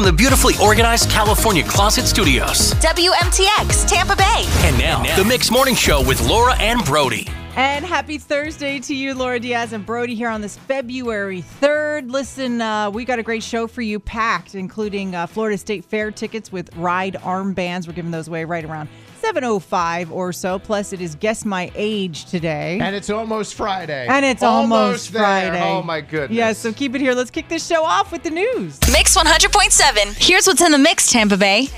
[0.00, 2.72] from the beautifully organized California Closet Studios.
[2.76, 4.46] WMTX, Tampa Bay.
[4.64, 7.28] And now, the Mix Morning Show with Laura and Brody.
[7.54, 12.10] And happy Thursday to you, Laura Diaz and Brody, here on this February 3rd.
[12.10, 16.10] Listen, uh, we got a great show for you packed, including uh, Florida State Fair
[16.10, 17.86] tickets with ride armbands.
[17.86, 18.88] We're giving those away right around
[19.20, 20.58] 7.05 or so.
[20.58, 22.78] Plus, it is Guess My Age today.
[22.80, 24.06] And it's almost Friday.
[24.08, 25.22] And it's almost, there.
[25.22, 25.62] Friday.
[25.62, 26.36] Oh my goodness.
[26.36, 27.12] Yeah, so keep it here.
[27.14, 28.78] Let's kick this show off with the news.
[28.92, 30.16] Mix 100.7.
[30.16, 31.68] Here's what's in the mix, Tampa Bay.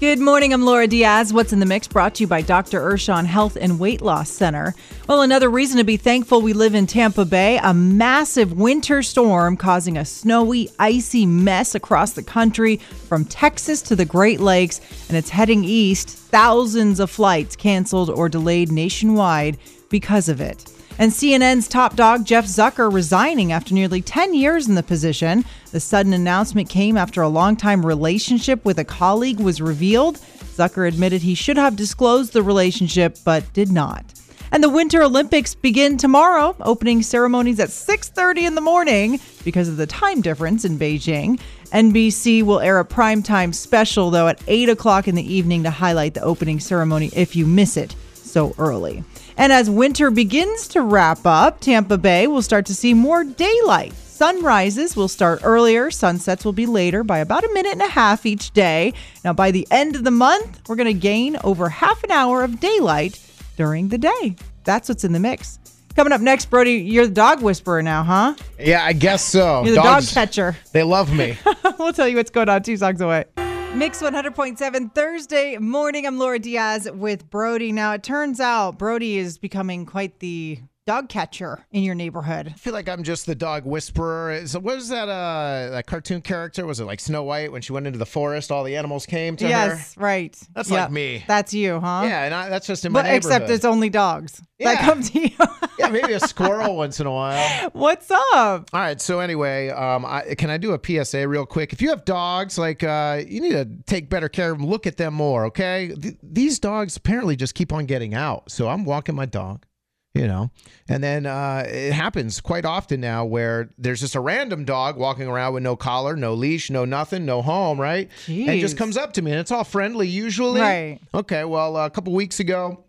[0.00, 0.52] Good morning.
[0.52, 1.32] I'm Laura Diaz.
[1.32, 2.80] What's in the mix brought to you by Dr.
[2.80, 4.74] Urshan Health and Weight Loss Center.
[5.08, 7.60] Well, another reason to be thankful we live in Tampa Bay.
[7.62, 13.94] A massive winter storm causing a snowy, icy mess across the country from Texas to
[13.94, 16.10] the Great Lakes, and it's heading east.
[16.10, 19.58] Thousands of flights canceled or delayed nationwide
[19.90, 20.70] because of it.
[20.98, 25.44] And CNN's top dog, Jeff Zucker, resigning after nearly 10 years in the position.
[25.74, 30.18] The sudden announcement came after a longtime relationship with a colleague was revealed.
[30.54, 34.04] Zucker admitted he should have disclosed the relationship, but did not.
[34.52, 39.76] And the Winter Olympics begin tomorrow, opening ceremonies at 6:30 in the morning because of
[39.76, 41.40] the time difference in Beijing.
[41.72, 46.14] NBC will air a primetime special though at 8 o'clock in the evening to highlight
[46.14, 49.02] the opening ceremony if you miss it so early.
[49.36, 53.92] And as winter begins to wrap up, Tampa Bay will start to see more daylight.
[54.24, 58.24] Sunrises will start earlier, sunsets will be later by about a minute and a half
[58.24, 58.94] each day.
[59.22, 62.42] Now, by the end of the month, we're going to gain over half an hour
[62.42, 63.20] of daylight
[63.58, 64.34] during the day.
[64.64, 65.58] That's what's in the mix.
[65.94, 68.34] Coming up next, Brody, you're the dog whisperer now, huh?
[68.58, 69.62] Yeah, I guess so.
[69.62, 70.56] You're the Dogs, dog catcher.
[70.72, 71.36] They love me.
[71.78, 73.26] we'll tell you what's going on two songs away.
[73.74, 76.06] Mix 100.7 Thursday morning.
[76.06, 77.72] I'm Laura Diaz with Brody.
[77.72, 82.48] Now, it turns out Brody is becoming quite the dog catcher in your neighborhood.
[82.48, 84.46] I feel like I'm just the dog whisperer.
[84.46, 86.66] So what was that uh that cartoon character?
[86.66, 89.36] Was it like Snow White when she went into the forest, all the animals came
[89.36, 89.50] to her?
[89.50, 90.36] yes, right.
[90.54, 90.78] That's Yep.
[90.80, 91.24] like me.
[91.26, 92.02] That's you, huh?
[92.04, 95.20] Yeah, and I, that's just in my But except it's only dogs that come to
[95.20, 95.30] you.
[95.78, 97.70] yeah, maybe a squirrel once in a while.
[97.72, 98.68] What's up?
[98.72, 99.00] All right.
[99.00, 101.72] So anyway, um, I, can I do a PSA real quick?
[101.72, 104.66] If you have dogs, like uh, you need to take better care of them.
[104.66, 105.94] Look at them more, okay?
[106.00, 108.50] Th- these dogs apparently just keep on getting out.
[108.50, 109.64] So I'm walking my dog,
[110.14, 110.50] you know,
[110.88, 115.26] and then uh, it happens quite often now where there's just a random dog walking
[115.26, 118.08] around with no collar, no leash, no nothing, no home, right?
[118.48, 120.60] And just comes up to me, and it's all friendly usually.
[120.60, 121.00] Right.
[121.12, 121.44] Okay.
[121.44, 122.84] Well, a couple weeks ago.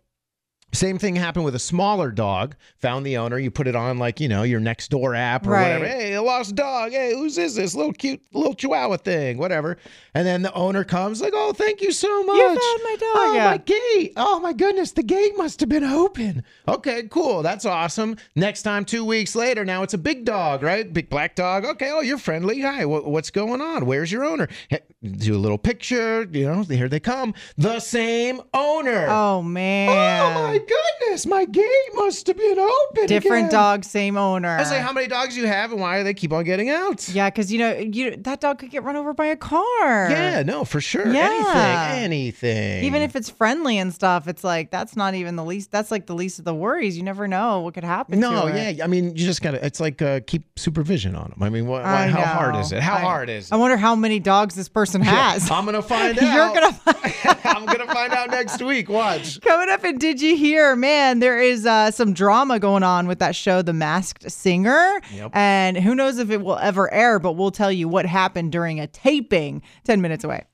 [0.75, 2.55] Same thing happened with a smaller dog.
[2.79, 3.39] Found the owner.
[3.39, 5.63] You put it on like you know your next door app or Right.
[5.79, 5.85] whatever.
[5.85, 6.91] Hey, a lost dog.
[6.91, 9.77] Hey, who's is This little cute little Chihuahua thing, whatever.
[10.13, 12.35] And then the owner comes like, oh, thank you so much.
[12.37, 13.45] You found my oh, dog, Oh yeah.
[13.45, 14.13] my gate.
[14.17, 16.43] Oh my goodness, the gate must have been open.
[16.67, 17.41] Okay, cool.
[17.41, 18.17] That's awesome.
[18.35, 20.91] Next time, two weeks later, now it's a big dog, right?
[20.91, 21.65] Big black dog.
[21.65, 21.89] Okay.
[21.91, 22.61] Oh, you're friendly.
[22.61, 22.85] Hi.
[22.85, 23.85] What, what's going on?
[23.85, 24.47] Where's your owner?
[24.69, 26.27] Hey, do a little picture.
[26.31, 27.33] You know, here they come.
[27.57, 29.07] The same owner.
[29.09, 30.35] Oh, man.
[30.35, 33.05] Oh my goodness, my gate must have been open.
[33.07, 33.49] Different again.
[33.51, 34.49] dog, same owner.
[34.49, 36.69] I was like, how many dogs you have and why do they keep on getting
[36.69, 37.07] out?
[37.09, 40.09] yeah, because you know you that dog could get run over by a car.
[40.09, 41.07] Yeah, no, for sure.
[41.07, 41.91] Yeah.
[41.93, 42.83] Anything, anything.
[42.85, 45.71] Even if it's friendly and stuff, it's like that's not even the least.
[45.71, 46.97] That's like the least of the worries.
[46.97, 48.19] You never know what could happen.
[48.19, 48.77] no, to it.
[48.77, 49.63] yeah, I mean, you just gotta.
[49.65, 51.43] It's like uh, keep supervision on them.
[51.43, 52.81] I mean, what, what, I how hard is it?
[52.81, 53.53] How I- hard is it?
[53.53, 55.49] I wonder how many dogs this person has.
[55.51, 56.21] I'm gonna find out.
[56.33, 56.53] You're out.
[56.55, 58.89] gonna find I'm gonna find out next week.
[58.89, 59.39] Watch.
[59.45, 60.54] Coming up in Did You Hear?
[60.75, 65.01] Man, there is uh, some drama going on with that show, The Masked Singer.
[65.13, 65.31] Yep.
[65.33, 68.79] And who knows if it will ever air, but we'll tell you what happened during
[68.79, 70.45] a taping 10 minutes away.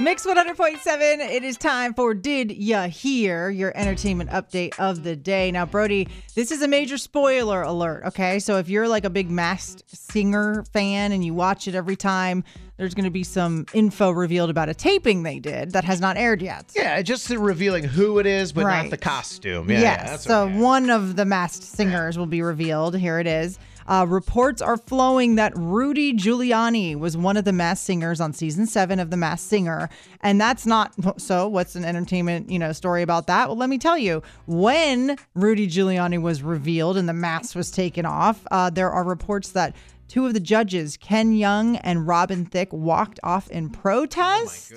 [0.00, 5.50] Mix 100.7, it is time for Did Ya Hear, your entertainment update of the day.
[5.52, 8.38] Now, Brody, this is a major spoiler alert, okay?
[8.38, 12.42] So if you're like a big masked singer fan and you watch it every time,
[12.78, 16.16] there's going to be some info revealed about a taping they did that has not
[16.16, 16.72] aired yet.
[16.74, 18.82] Yeah, just revealing who it is, but Right.
[18.82, 19.70] not the costume.
[19.70, 20.08] Yeah, yes.
[20.08, 20.56] yeah, so okay.
[20.58, 22.96] one of the masked singers will be revealed.
[22.96, 23.58] Here it is.
[23.86, 28.66] Uh, reports are flowing that Rudy Giuliani was one of the masked singers on season
[28.66, 29.88] seven of The Masked Singer,
[30.20, 31.48] and that's not so.
[31.48, 33.48] What's an entertainment you know story about that?
[33.48, 34.22] Well, let me tell you.
[34.46, 39.50] When Rudy Giuliani was revealed and the mask was taken off, uh, there are reports
[39.52, 39.74] that.
[40.08, 44.70] Two of the judges, Ken Jeong and Robin Thicke, walked off in protest.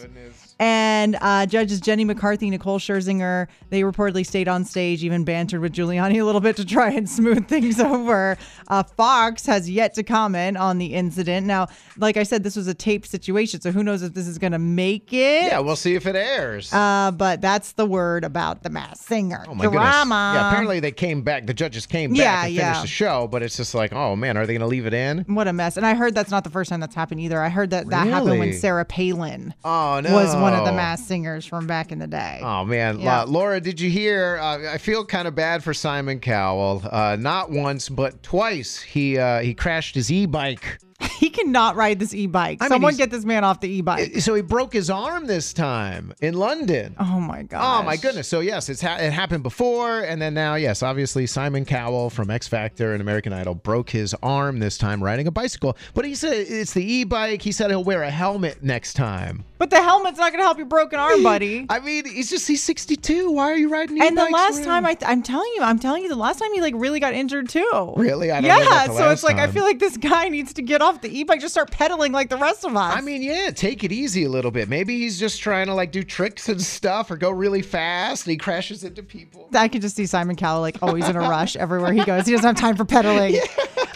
[0.60, 5.74] And uh, judges Jenny McCarthy, Nicole Scherzinger, they reportedly stayed on stage, even bantered with
[5.74, 8.38] Giuliani a little bit to try and smooth things over.
[8.68, 11.46] Uh, Fox has yet to comment on the incident.
[11.46, 11.68] Now,
[11.98, 14.54] like I said, this was a taped situation, so who knows if this is going
[14.54, 15.44] to make it.
[15.48, 16.72] Yeah, we'll see if it airs.
[16.74, 19.44] Uh, but that's the word about the mass singer.
[19.48, 19.81] Oh my goodness.
[19.81, 20.31] Drama.
[20.36, 21.48] Yeah, apparently they came back.
[21.48, 22.62] The judges came back Yeah, and yeah.
[22.74, 24.94] finished the show, but it's just like, oh man, are they going to leave it
[24.94, 25.19] in?
[25.28, 25.75] What a mess.
[25.78, 27.42] And I heard that's not the first time that's happened either.
[27.42, 31.06] I heard that that happened when Sarah Palin Oh no, was one of the mass
[31.06, 32.39] singers from back in the day.
[32.44, 33.24] Oh man, Yeah.
[33.24, 34.38] La- Laura, did you hear?
[34.42, 36.81] Uh, I feel kind of bad for Simon Cowell.
[36.89, 38.80] Uh, not once, but twice.
[38.81, 40.80] He uh, he crashed his e-bike.
[41.15, 42.57] He cannot ride this e-bike.
[42.62, 44.18] I mean, Someone get this man off the e-bike.
[44.19, 46.95] So he broke his arm this time in London.
[47.00, 47.80] oh my god.
[47.80, 48.27] Oh my goodness!
[48.27, 52.30] So yes, it's ha- it happened before, and then now, yes, obviously Simon Cowell from
[52.30, 55.77] X Factor and American Idol broke his arm this time riding a bicycle.
[55.94, 57.41] But he said it's the e-bike.
[57.41, 59.45] He said he'll wear a helmet next time.
[59.57, 61.65] But the helmet's not going to help your broken arm, buddy.
[61.69, 63.31] I mean, he's just he's 62.
[63.31, 64.65] Why are you riding and the last around?
[64.65, 67.13] time I, I'm telling you, I'm telling you, the last time he like really got
[67.13, 67.94] injured too.
[67.95, 68.31] Really?
[68.31, 68.86] I don't know yeah.
[68.86, 71.42] so it's last like I feel like this guy needs to get off the e-bike,
[71.42, 72.96] just start pedaling like the rest of us.
[72.96, 74.70] I mean, yeah, take it easy a little bit.
[74.70, 78.32] Maybe he's just trying to like do tricks and stuff or go really fast and
[78.32, 79.50] he crashes into people.
[79.54, 82.26] I can just see Simon Cowell like always in a rush everywhere he goes.
[82.26, 83.40] He doesn't have time for pedaling.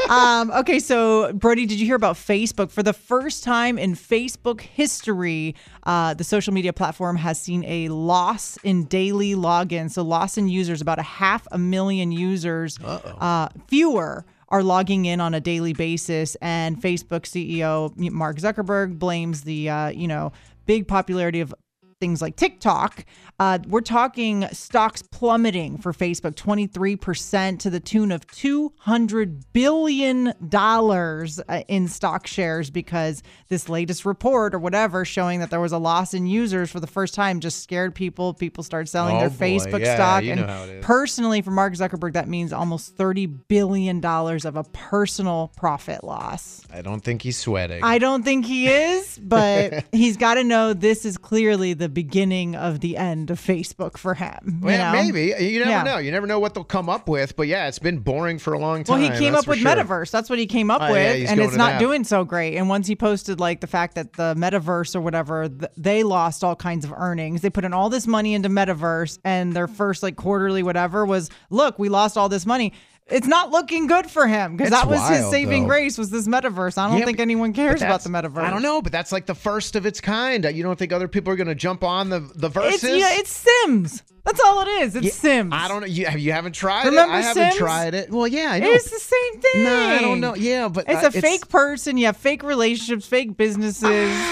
[0.09, 2.71] Um, okay, so Brody, did you hear about Facebook?
[2.71, 7.89] For the first time in Facebook history, uh, the social media platform has seen a
[7.89, 9.91] loss in daily logins.
[9.91, 15.21] So loss in users, about a half a million users, uh, fewer are logging in
[15.21, 16.35] on a daily basis.
[16.41, 20.31] And Facebook CEO Mark Zuckerberg blames the uh, you know
[20.65, 21.53] big popularity of
[21.99, 23.05] things like TikTok.
[23.39, 31.61] Uh, we're talking stocks plummeting for Facebook 23% to the tune of $200 billion uh,
[31.67, 36.13] in stock shares because this latest report or whatever showing that there was a loss
[36.13, 38.33] in users for the first time just scared people.
[38.33, 39.35] People started selling Oh, their boy.
[39.37, 40.23] Facebook Yeah, stock.
[40.23, 40.85] and know how it is.
[40.85, 46.61] personally, for Mark Zuckerberg, that means almost $30 billion of a personal profit loss.
[46.73, 47.81] I don't think he's sweating.
[47.83, 52.55] I don't think he is, but he's got to know this is clearly the beginning
[52.55, 54.61] of the end of Facebook for him.
[54.61, 55.01] well, know?
[55.03, 55.33] maybe.
[55.43, 55.83] You never Yeah.
[55.83, 55.97] know.
[55.97, 57.35] You never know what they'll come up with.
[57.35, 59.01] But yeah, it's been boring for a long time.
[59.01, 59.71] Well, he came up with sure.
[59.71, 60.11] Metaverse.
[60.11, 61.79] That's what he came up oh, yeah, with, he's and it's not that.
[61.79, 62.55] doing so great.
[62.57, 66.43] And once he posted like the fact that the Metaverse or whatever, th- they lost
[66.43, 67.41] all kinds of earnings.
[67.41, 71.29] They put in all this money into Metaverse, and their first like quarterly whatever was,
[71.49, 72.73] look, we lost all this money.
[73.11, 75.69] It's not looking good for him because that was his saving though.
[75.69, 76.77] grace was this Metaverse.
[76.77, 78.43] I don't Yeah, think but- anyone cares about the Metaverse.
[78.43, 80.45] I don't know, but that's like the first of its kind.
[80.45, 82.83] You don't think other people are going to jump on the the verses?
[82.83, 83.31] It's yeah, it's
[83.65, 84.03] Sims.
[84.29, 84.95] That's all it is.
[84.95, 85.51] It's Sims.
[85.55, 85.87] I don't know.
[85.87, 87.17] You, have- you haven't tried Remember it?
[87.17, 87.55] I haven't Sims?
[87.57, 88.11] tried it.
[88.11, 88.69] Well, yeah, I know.
[88.69, 89.63] It's the same thing.
[89.63, 90.35] No, I don't know.
[90.35, 91.97] Yeah, but It's uh, a fake person.
[91.97, 93.83] You have fake relationships, fake businesses,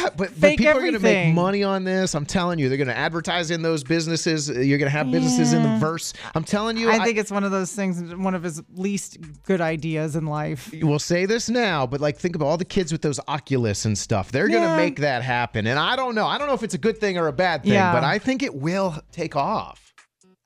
[0.03, 2.13] But, but fake people are going to make money on this.
[2.13, 4.49] I'm telling you, they're going to advertise in those businesses.
[4.49, 6.13] You're going to have businesses in the verse.
[6.35, 6.91] I'm telling you.
[6.91, 10.71] I think it's one of those things, one of his least good ideas in life.
[10.83, 13.97] we'll say this now, but like think about all the kids with those Oculus and
[13.97, 14.31] stuff.
[14.31, 14.77] They're going to Yeah.
[14.77, 15.65] make that happen.
[15.65, 16.27] And I don't know.
[16.27, 17.91] I don't know if it's a good thing or a bad thing, Yeah.
[17.94, 19.86] but I think it will take off.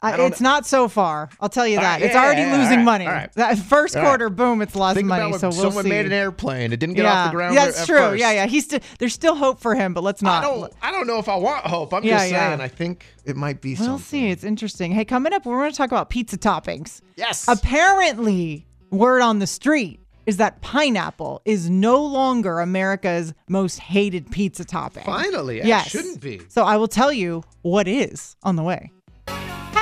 [0.04, 1.30] I, it's not so far.
[1.40, 1.84] I'll tell you that.
[1.84, 3.08] right, it's yeah, already yeah, losing right, money.
[3.08, 3.32] right.
[3.34, 5.32] That first quarter, boom, it's lost Think money.
[5.38, 5.90] So we'll someone see.
[5.90, 6.74] made an airplane.
[6.74, 7.56] It didn't get yeah, off the ground.
[7.56, 7.98] that's at true.
[7.98, 8.20] first.
[8.20, 8.46] Yeah, yeah.
[8.48, 10.44] He's still there's still hope for him, but let's not.
[10.44, 10.74] I don't.
[10.82, 11.94] I don't know if I want hope.
[11.94, 12.62] I'm just saying.
[12.62, 14.04] I think it might be We'll something.
[14.04, 14.30] see.
[14.30, 14.92] It's interesting.
[14.92, 17.02] Hey, coming up, we're going to talk about pizza toppings.
[17.16, 17.48] Yes.
[17.48, 24.64] Apparently, word on the street is that pineapple is no longer America's most hated pizza
[24.64, 25.04] topping.
[25.04, 25.90] Finally, it yes.
[25.90, 26.42] shouldn't be.
[26.50, 28.92] So I will tell you what is on the way.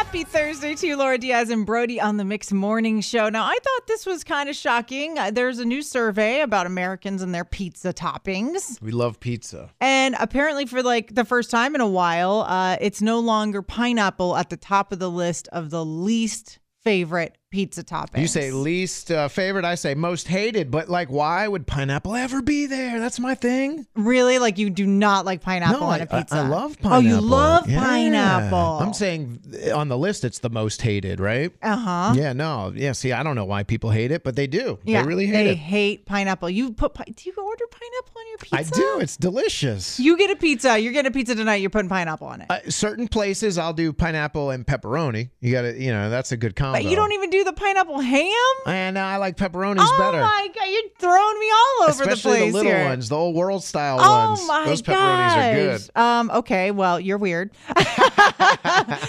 [0.10, 3.30] Happy Thursday to you, Laura Diaz and Brody on the Mix Morning Show.
[3.30, 5.20] Now, I thought this was kind of shocking.
[5.20, 8.82] Uh, There's a new survey about Americans and their pizza toppings.
[8.82, 9.70] We love pizza.
[9.80, 14.36] And apparently, for like the first time in a while, uh, it's no longer pineapple
[14.36, 18.20] at the top of the list of the least favorite pizza toppings.
[18.22, 19.66] You say least uh, favorite.
[19.66, 20.70] I say most hated.
[20.72, 23.00] But like, why would pineapple ever be there?
[23.00, 23.86] That's my thing.
[23.96, 26.36] really like you do not like pineapple no, on I, a I- pizza.
[26.36, 26.94] I love pineapple.
[26.94, 27.80] Oh, you love Yeah.
[27.80, 28.80] pineapple.
[28.82, 29.40] I'm saying
[29.74, 31.52] on the list, it's the most hated, right?
[31.62, 32.14] Uh huh.
[32.16, 32.34] Yeah.
[32.34, 32.72] No.
[32.76, 32.92] Yeah.
[32.94, 34.80] See, I don't know why people hate it, but they do.
[34.84, 35.44] Yeah, they really hate it.
[35.46, 35.58] they it.
[35.58, 36.50] hate pineapple.
[36.50, 38.56] You put pi- do you order pineapple on your pizza?
[38.58, 39.00] I do.
[39.02, 40.00] It's delicious.
[40.00, 40.78] You get a pizza.
[40.80, 41.56] You're getting a pizza tonight.
[41.58, 42.48] You're putting pineapple on it.
[42.50, 45.30] Uh, certain places I'll do pineapple and pepperoni.
[45.42, 46.78] You got to, you know, that's a good combo.
[46.80, 48.34] but you don't even do the pineapple ham.
[48.66, 50.20] And I like pepperonis oh better.
[50.20, 52.86] Oh my god, you're throwing me all over Especially the place little here.
[52.86, 54.48] ones, the old world style Oh ones.
[54.48, 55.38] my Those pepperonis gosh.
[55.38, 56.02] are good.
[56.02, 57.52] Um, okay, well, you're weird.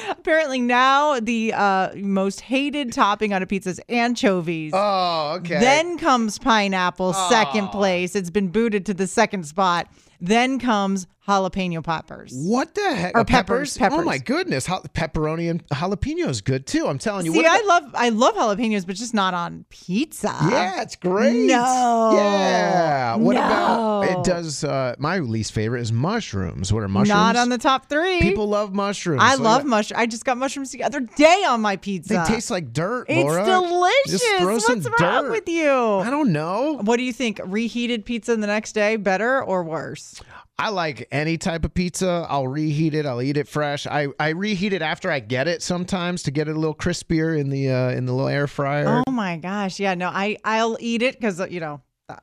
[0.08, 4.72] Apparently now the uh, most hated topping on a pizza is anchovies.
[4.74, 5.58] Oh, okay.
[5.60, 8.14] Then comes pineapple, second place.
[8.14, 9.88] It's been booted to the second spot.
[10.20, 12.32] Then comes jalapeno peppers.
[12.34, 13.14] What the heck?
[13.14, 16.86] Or Uh, peppers, Oh my goodness, Jal- pepperoni and jalapeno is good too.
[16.86, 17.32] I'm telling you.
[17.32, 20.34] See, what I love I love jalapenos, but just not on pizza.
[20.50, 21.46] Yeah, it's great.
[21.46, 22.12] No.
[22.14, 23.16] Yeah.
[23.16, 24.24] What about it?
[24.24, 26.72] Does uh, my least favorite is mushrooms?
[26.72, 27.08] What are mushrooms?
[27.10, 28.20] Not on the top three.
[28.20, 29.20] People love mushrooms.
[29.22, 30.00] I love mushrooms.
[30.00, 32.14] I just got mushrooms the other day on my pizza.
[32.14, 33.06] They taste like dirt.
[33.08, 33.44] it's Laura.
[33.44, 34.20] delicious.
[34.20, 35.30] Just throw What's some wrong dirt.
[35.30, 35.70] with you?
[35.70, 36.78] I don't know.
[36.82, 37.40] What do you think?
[37.44, 40.20] Reheated pizza the next day better or worse?
[40.60, 42.26] I like any type of pizza.
[42.28, 43.06] I'll reheat it.
[43.06, 43.86] I'll eat it fresh.
[43.86, 47.38] I, I reheat it after I get it sometimes to get it a little crispier
[47.38, 49.02] in the uh, in the little air fryer.
[49.06, 49.80] Oh my gosh.
[49.80, 52.16] Yeah, no, I I'll eat it cuz you know, uh,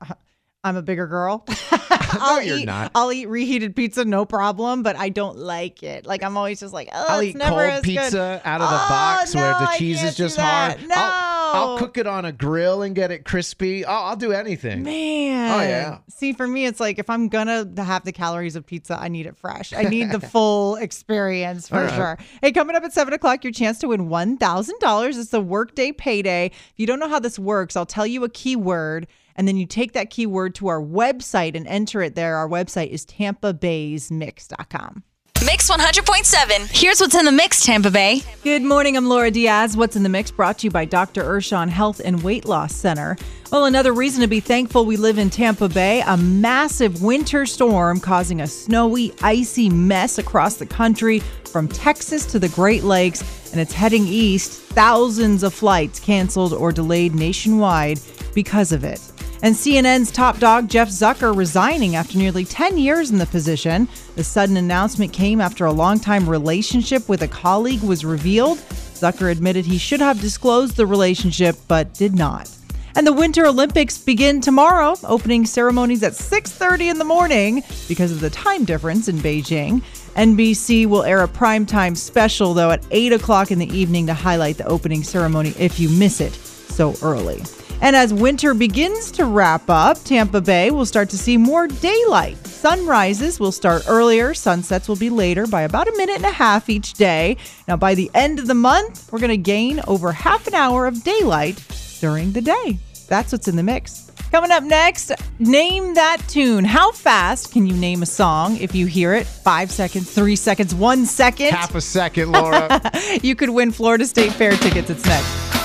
[0.64, 1.46] I'm a bigger girl.
[2.20, 2.92] I'll you're eat, not.
[2.96, 6.06] I'll eat reheated pizza no problem, but I don't like it.
[6.06, 7.86] Like I'm always just like, oh, I'll it's eat never cold as good.
[7.86, 10.80] pizza out of the Oh, box where no, the I cheese is just hard.
[10.88, 10.96] No.
[10.96, 11.78] I'll, I'll oh.
[11.78, 13.86] cook it on a grill and get it crispy.
[13.86, 14.84] I'll, I'll do anything.
[14.84, 15.60] Man.
[15.60, 16.00] Oh, yeah.
[16.10, 19.26] See, for me, it's like if I'm gonna have the calories of pizza, I need
[19.26, 19.74] it fresh.
[19.74, 21.96] I need the full experience for right.
[21.96, 22.18] sure.
[22.42, 25.18] Hey, coming up at seven o'clock, your chance to win one thousand dollars.
[25.18, 26.48] It's the workday payday.
[26.48, 29.08] If you don't know how this works, I'll tell you a keyword.
[29.36, 32.38] And then you take that keyword to our website and enter it there.
[32.38, 35.04] Our website is tampabaysmix.com.
[35.46, 36.68] Mix 100.7.
[36.76, 38.24] Here's what's in the mix, Tampa Bay.
[38.44, 38.98] Good morning.
[38.98, 39.78] I'm Laura Diaz.
[39.78, 41.24] What's in the mix brought to you by Dr.
[41.24, 43.16] Urshon Health and Weight Loss Center.
[43.52, 46.02] Well, another reason to be thankful we live in Tampa Bay.
[46.08, 52.40] A massive winter storm causing a snowy, icy mess across the country from Texas to
[52.40, 54.54] the Great Lakes, and it's heading east.
[54.54, 58.00] Thousands of flights canceled or delayed nationwide
[58.34, 59.00] because of it.
[59.44, 63.88] And CNN's top dog, Jeff Zucker, resigning after nearly 10 years in the position.
[64.16, 68.58] The sudden announcement came after a longtime relationship with a colleague was revealed.
[68.58, 72.50] Zucker admitted he should have disclosed the relationship, but did not.
[72.96, 78.22] And the Winter Olympics begin tomorrow, opening ceremonies at 6:30 in the morning because of
[78.22, 79.84] the time difference in Beijing.
[80.16, 84.58] NBC will air a primetime special though at 8 o'clock in the evening to highlight
[84.58, 87.44] the opening ceremony if you miss it so early.
[87.82, 92.38] And as winter begins to wrap up, Tampa Bay will start to see more daylight.
[92.48, 96.70] Sunrises will start earlier, sunsets will be later by about a minute and a half
[96.70, 97.38] each day.
[97.68, 100.88] Now, by the end of the month, we're going to gain over half an hour
[100.88, 101.64] of daylight
[102.02, 102.80] during the day.
[103.08, 104.12] That's what's in the mix.
[104.32, 106.66] Coming up next, name that tune.
[106.66, 109.26] How fast can you name a song if you hear it?
[109.26, 111.52] Five seconds, three seconds, one second.
[111.52, 112.82] Half a second, Laura.
[113.24, 114.90] You could win Florida State Fair tickets.
[114.90, 115.57] It's next.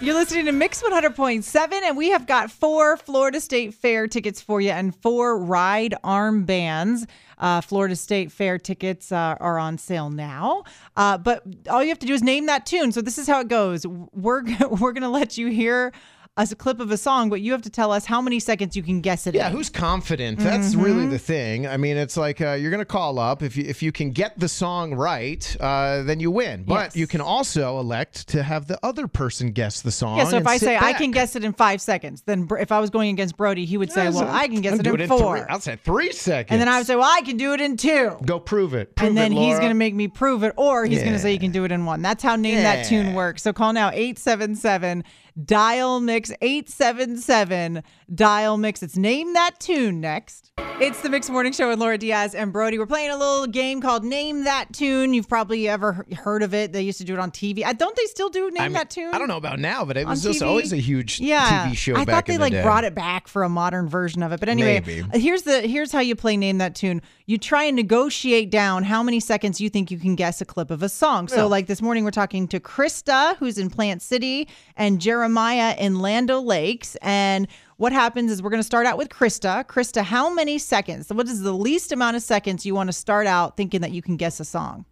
[0.00, 4.60] You're listening to Mix 100.7, and we have got four Florida State Fair tickets for
[4.60, 7.04] you and four ride armbands.
[7.36, 10.62] Uh, Florida State Fair tickets uh, are on sale now,
[10.96, 12.92] uh, but all you have to do is name that tune.
[12.92, 13.84] So this is how it goes.
[13.88, 15.92] We're we're gonna let you hear
[16.38, 18.76] us a clip of a song, but you have to tell us how many seconds
[18.76, 19.34] you can guess it.
[19.34, 19.52] Yeah, in.
[19.52, 20.38] who's confident?
[20.38, 20.82] That's Mm-hmm.
[20.82, 21.66] really the thing.
[21.66, 24.38] I mean, it's like uh, you're gonna call up if you if you can get
[24.38, 26.62] the song right, uh, then you win.
[26.64, 26.96] But Yes.
[26.96, 30.18] you can also elect to have the other person guess the song.
[30.18, 32.78] Yeah, so if I say I can guess it in five seconds, then if I
[32.80, 34.96] was going against Brody, he would say, Yeah, "Well, so I can guess it in
[34.96, 35.50] three- four.
[35.50, 36.52] I'll say three seconds.
[36.52, 38.16] And then I would say, well, I can do it in two.
[38.24, 38.94] go prove it.
[38.94, 41.18] Prove and then it, he's going to make me prove it, or he's going to
[41.18, 41.34] say Yeah.
[41.34, 42.00] you can do it in one.
[42.02, 43.42] That's how Name That Tune works.
[43.42, 45.04] So call now 877
[45.44, 48.82] Dial Mix 877 Dial Mix.
[48.82, 50.50] It's Name That Tune next.
[50.80, 52.78] It's the Mix Morning Show with Laura Diaz and Brody.
[52.78, 55.12] We're playing a little game called Name That Tune.
[55.12, 56.72] You've probably ever heard of it.
[56.72, 57.64] They used to do it on TV.
[57.64, 59.14] I don't they still do Name I mean, That Tune?
[59.14, 61.68] I don't know about now, but it was just always a huge yeah.
[61.68, 62.62] TV show I back thought they in the like day.
[62.62, 64.40] brought it back for a modern version of it.
[64.40, 65.18] But anyway, Maybe.
[65.18, 67.02] here's the here's how you play name that tune.
[67.26, 70.70] You try and negotiate down how many seconds you think you can guess a clip
[70.70, 71.28] of a song.
[71.28, 75.00] So like this morning we're talking to Krista who's in Plant City and
[75.32, 79.10] Jeremiah in Land O' Lakes and what happens is we're going to start out with
[79.10, 79.62] Krista.
[79.66, 81.12] Krista, how many seconds?
[81.12, 84.00] What is the least amount of seconds you want to start out thinking that you
[84.00, 84.86] can guess a song?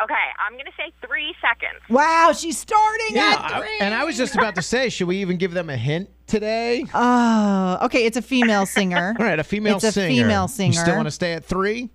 [0.00, 0.14] Okay,
[0.46, 1.80] I'm going to say three seconds.
[1.90, 3.78] Wow, she's starting Yeah, at I- three.
[3.80, 6.86] and I was just about to say, should we even give them a hint today?
[6.94, 8.06] Oh, okay.
[8.06, 9.16] It's a female singer.
[9.18, 10.08] All right, a female It's a singer.
[10.22, 10.72] female You singer.
[10.80, 11.90] still want to stay at three?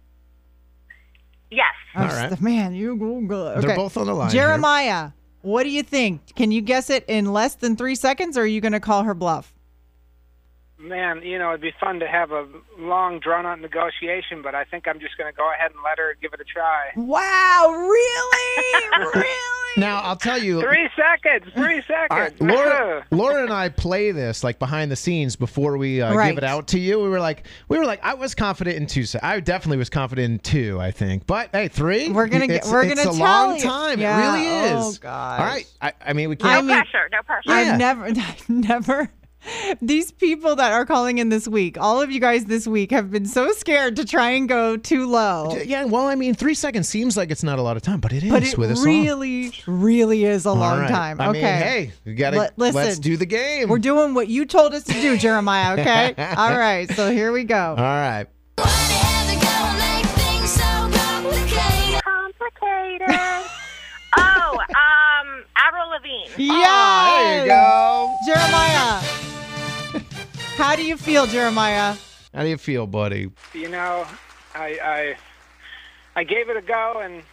[1.50, 1.66] Yes.
[1.96, 2.34] I'm All.
[2.34, 3.62] Oh, man, you go good.
[3.64, 3.76] They're Okay.
[3.78, 4.58] both on the line here.
[5.46, 6.34] What do you think?
[6.34, 9.04] Can you guess it in less than three seconds, or are you going to call
[9.04, 9.54] her bluff?
[10.78, 12.46] Man, you know, it'd be fun to have a
[12.78, 15.98] long, drawn out negotiation, but I think I'm just going to go ahead and let
[15.98, 16.92] her give it a try.
[16.98, 19.10] Wow, really?
[19.16, 19.26] really?
[19.78, 20.62] Now I'll tell you.
[20.62, 22.42] Three seconds, three All right, seconds.
[22.42, 26.30] Laura, Laura and I play this like behind the scenes before we uh, Right.
[26.30, 27.00] give it out to you.
[27.02, 29.04] We were like, we were like, I was confident in two.
[29.06, 30.80] se- I definitely was confident in two.
[30.80, 32.10] I think, but hey, three.
[32.10, 33.64] We're gonna get- It's- we're it's gonna a tell long you.
[33.64, 34.00] time.
[34.00, 34.98] Yeah, It really is.
[34.98, 35.40] oh, gosh.
[35.40, 35.68] All right.
[35.82, 36.66] I, I mean, we can't.
[36.66, 37.50] No mean- pressure, no pressure.
[37.50, 37.56] Yeah.
[37.74, 39.10] I've never, I've never,
[39.82, 43.12] These people that are calling in this week, all of you guys this week have
[43.12, 45.56] been so scared to try and go too low.
[45.66, 48.14] Yeah, well, I mean, three seconds seems like it's not a lot of time, but
[48.14, 48.86] it is But it with a song.
[48.86, 50.90] really, really is a All long right.
[50.90, 51.22] time.
[51.22, 51.42] I okay.
[51.42, 53.70] mean, hey, you gotta Let- listen, let's do the game.
[53.70, 56.14] We're doing what you told us to do, Jeremiah, okay?
[56.38, 57.70] All right, so here we go.
[57.70, 58.26] All right.
[64.18, 66.30] Oh, um, Avril Lavigne.
[66.38, 67.20] Yeah.
[67.22, 68.16] There you go.
[68.26, 69.02] Jeremiah.
[70.58, 71.96] How do you feel, Jeremiah?
[72.34, 73.30] How do you feel, buddy?
[73.54, 74.08] You know,
[74.54, 75.16] I I
[76.16, 77.24] I gave it a go, and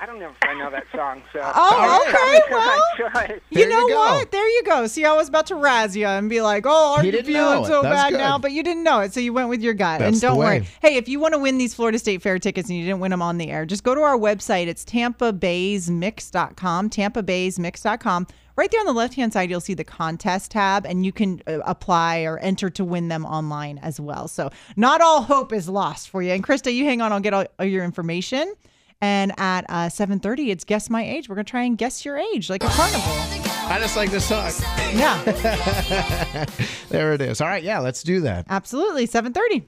[0.00, 1.22] I don't know if I know that song.
[1.32, 2.82] So Oh, okay, well.
[3.28, 3.40] choice.
[3.50, 3.94] You know you go.
[3.96, 4.32] what?
[4.32, 4.86] There you go.
[4.88, 7.58] See, I was about to razz you and be like, "Oh, aren't you didn't feeling
[7.60, 7.68] know it.
[7.68, 8.18] so That's bad good.
[8.18, 10.00] now?" But you didn't know it, so you went with your gut.
[10.00, 10.60] That's and don't worry.
[10.60, 10.66] way.
[10.80, 13.12] Hey, if you want to win these Florida State Fair tickets and you didn't win
[13.12, 14.66] them on the air, just go to our website.
[14.66, 16.90] It's tampabaysmix.com.
[16.90, 18.26] Tampabaysmix.com.
[18.54, 21.40] Right there on the left hand side, you'll see the contest tab, and you can
[21.46, 24.28] uh, apply or enter to win them online as well.
[24.28, 26.32] So not all hope is lost for you.
[26.32, 27.12] And Krista, you hang on.
[27.12, 28.52] I'll get all, all your information.
[29.02, 31.28] And at uh, 7:30, it's guess my age.
[31.28, 33.02] We're gonna try and guess your age, like a carnival.
[33.04, 34.50] I just like this song.
[34.94, 35.20] Yeah,
[36.88, 37.40] There it is.
[37.40, 38.46] All right, yeah, let's do that.
[38.48, 39.06] absolutely.
[39.08, 39.64] 7:30.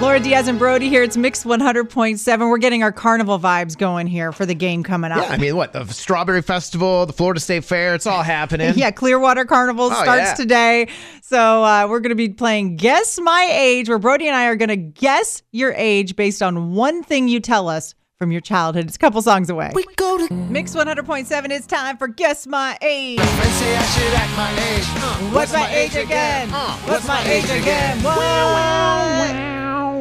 [0.00, 1.02] Laura Diaz and Brody here.
[1.02, 2.48] It's Mix 100.7.
[2.48, 5.18] We're getting our carnival vibes going here for the game coming up.
[5.18, 8.72] Yeah, I mean, what the Strawberry Festival, the Florida State Fair, it's all happening.
[8.78, 10.34] Yeah, Clearwater Carnival Oh, starts yeah.
[10.36, 10.88] today.
[11.20, 14.56] So uh, we're going to be playing Guess My Age, where Brody and I are
[14.56, 18.84] going to guess your age based on one thing you tell us from your childhood.
[18.86, 19.70] It's a couple songs away.
[19.74, 21.50] We go to Mix 100.7.
[21.50, 23.18] It's time for Guess My Age.
[23.18, 24.84] Friends say I should act my age.
[25.02, 26.50] Uh, What's my age again?
[26.52, 28.02] Uh, What's my age again?
[28.02, 29.49] What?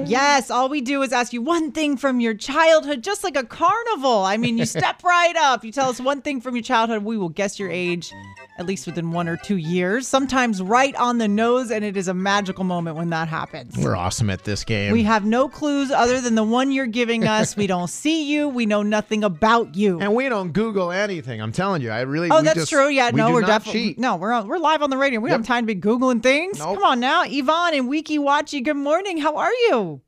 [0.09, 3.43] Yes, all we do is ask you one thing from your childhood, just like a
[3.43, 4.23] carnival.
[4.23, 5.63] I mean, you step right up.
[5.63, 7.03] You tell us one thing from your childhood.
[7.03, 8.11] We will guess your age,
[8.57, 11.71] at least within one or two years, sometimes right on the nose.
[11.71, 13.77] And it is a magical moment when that happens.
[13.77, 14.91] We're awesome at this game.
[14.93, 17.55] We have no clues other than the one you're giving us.
[17.55, 18.49] We don't see you.
[18.49, 19.99] We know nothing about you.
[19.99, 21.41] and we don't Google anything.
[21.41, 22.29] I'm telling you, I really.
[22.31, 22.89] Oh, that's just- true.
[22.89, 25.19] Yeah, we no, we're definitely no, we're on, we're live on the radio.
[25.19, 26.57] We don't have time to be googling things.
[26.59, 26.75] Nope.
[26.75, 28.63] Come on now, Yvonne and Weeki Wachee.
[28.63, 29.17] Good morning.
[29.19, 29.98] How are you?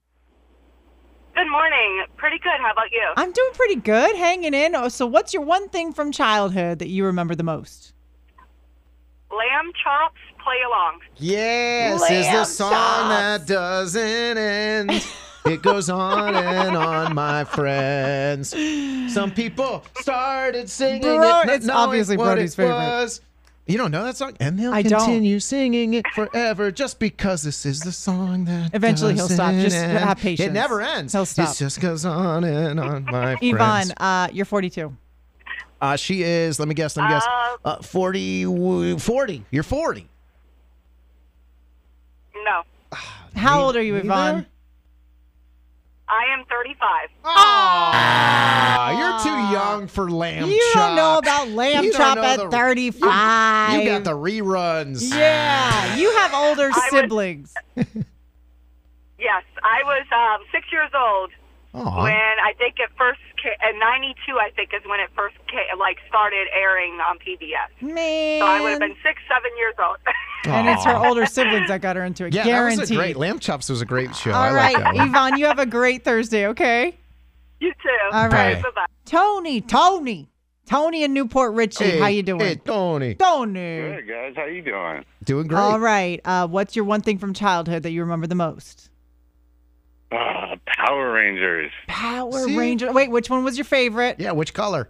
[1.36, 2.04] Good morning.
[2.18, 2.60] Pretty good.
[2.60, 3.02] How about you?
[3.18, 4.76] I'm doing pretty good, hanging in.
[4.76, 7.94] Oh, so, what's your one thing from childhood that you remember the most?
[9.32, 10.18] Lamb chops.
[10.44, 11.00] Play along.
[11.18, 13.10] Yes, is the song chops.
[13.10, 15.06] that doesn't end.
[15.46, 18.50] It goes on and on, my friends.
[19.14, 21.46] Some people started singing Bro- it.
[21.46, 22.74] not it's obviously what Brody's it favorite.
[22.76, 23.22] was.
[23.72, 24.34] You don't know that song?
[24.40, 25.00] And they'll I don't.
[25.00, 29.52] continue singing it forever just because this is the song that Eventually he'll stop.
[29.54, 30.50] doesn't Just have patience.
[30.50, 31.14] It never ends.
[31.14, 31.50] He'll stop.
[31.50, 33.58] It just goes on and on, my Yvonne,
[33.88, 33.94] friends.
[33.98, 34.96] uh, you're 42.
[35.80, 39.46] Uh, she is, let me guess, let me guess, Uh, uh, 40, 40.
[39.50, 40.08] You're 40.
[42.46, 42.62] No.
[43.36, 44.06] How old are you, neither?
[44.06, 44.46] Yvonne?
[46.12, 47.10] I am 35.
[47.24, 50.88] Ah, you're too young for lamb You chop.
[50.90, 53.80] don't know about lamb You don't chop know at the- 35.
[53.82, 55.10] You got the reruns.
[55.10, 57.54] Yeah, you have older I would- siblings.
[59.20, 61.30] Yes, I was um, six years old
[61.76, 62.04] Aw.
[62.04, 64.38] when I think it first ca- in '92.
[64.40, 67.82] I think is when it first ca- like started airing on PBS.
[67.82, 68.40] Man.
[68.42, 69.98] So I would have been six, seven years old.
[70.46, 72.34] and it's her older siblings that got her into it.
[72.34, 72.78] Yeah, Guaranteed.
[72.78, 73.16] that was a great.
[73.18, 74.32] Lamb chops was a great show.
[74.32, 75.10] All I right, like that one.
[75.10, 76.98] Yvonne, you have a great Thursday, okay?
[77.60, 77.90] you too.
[78.12, 78.62] All right.
[78.62, 78.86] Bye bye.
[79.06, 80.30] Tony, Tony,
[80.66, 81.84] Tony in New Port Richey.
[81.84, 82.40] Hey, How you doing?
[82.42, 83.16] Hey, Tony.
[83.16, 83.60] Tony.
[83.60, 85.06] Hey guys, how you doing?
[85.24, 85.60] Doing great.
[85.60, 86.20] All right.
[86.26, 88.90] Uh, what's your one thing from childhood that you remember the most?
[90.12, 91.72] Ah, Power Rangers.
[91.88, 92.58] Power See?
[92.58, 92.92] Ranger.
[92.92, 94.20] Wait, which one was your favorite?
[94.20, 94.90] Yeah, which color?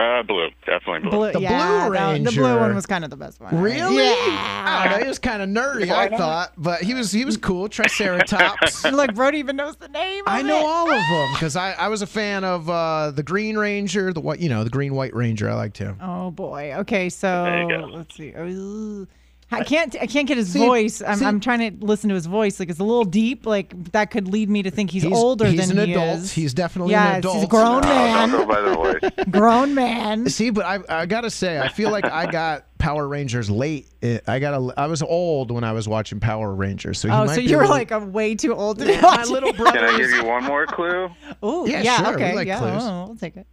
[0.00, 1.10] Uh, blue, definitely blue.
[1.10, 1.32] Blue.
[1.32, 3.60] The yeah, Blue that- the blue one was kind of the best one.
[3.60, 3.96] Really?
[3.98, 4.14] Yeah.
[4.66, 5.02] I don't know.
[5.04, 7.68] He was kind of nerdy, I thought, but he was he was cool.
[7.68, 8.84] Triceratops.
[8.90, 10.24] Look, Brody even knows the name.
[10.26, 10.64] I know it.
[10.64, 14.20] all of them because I, I was a fan of uh, the Green Ranger, the
[14.20, 15.48] white, you know, the Green White Ranger.
[15.48, 15.98] I liked him.
[16.02, 16.72] Oh boy.
[16.78, 17.86] Okay, so There you go.
[17.86, 18.30] let's see.
[18.30, 19.06] Ooh.
[19.52, 19.94] I can't.
[20.00, 21.02] I can't get his See, voice.
[21.02, 22.58] I'm, see- I'm trying to listen to his voice.
[22.58, 23.46] Like it's a little deep.
[23.46, 26.18] Like that could lead me to think he's, He's- older he's than an he adult.
[26.20, 26.32] is.
[26.32, 27.34] He's definitely yes, an adult.
[27.34, 28.48] Yeah, he's a grown No, don't go man.
[28.48, 29.26] by the voice.
[29.30, 30.28] grown man.
[30.28, 33.88] See, but I I gotta say, I feel like I got Power Rangers late.
[34.26, 37.26] I got a, I was old when I was watching Power Rangers, so he Oh,
[37.26, 39.32] might so be you a were like I'm way too old to be my watching.
[39.32, 39.78] little brother.
[39.78, 41.08] Can I give you one more clue?
[41.44, 42.82] Ooh, Yeah, yeah, sure, we okay, like yeah, clues.
[42.82, 43.46] oh, I'll take it.